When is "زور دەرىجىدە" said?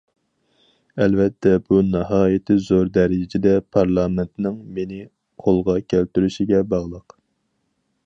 2.69-3.55